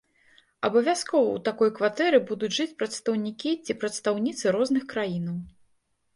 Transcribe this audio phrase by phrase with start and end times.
[0.69, 5.37] Абавязкова ў такой кватэры будуць жыць прадстаўнікі ці прадстаўніцы розных краінаў.